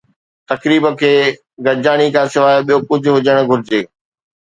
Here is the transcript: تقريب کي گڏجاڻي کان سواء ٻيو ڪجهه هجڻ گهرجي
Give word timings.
تقريب 0.49 0.83
کي 1.01 1.11
گڏجاڻي 1.65 2.07
کان 2.15 2.27
سواء 2.33 2.57
ٻيو 2.67 2.77
ڪجهه 2.89 3.15
هجڻ 3.19 3.35
گهرجي 3.49 3.81